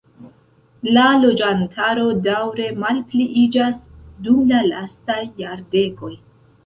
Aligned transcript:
La 0.95 1.03
loĝantaro 1.25 2.07
daŭre 2.27 2.67
malpliiĝas 2.85 3.87
dum 4.29 4.41
la 4.55 4.67
lastaj 4.73 5.23
jardekoj. 5.45 6.15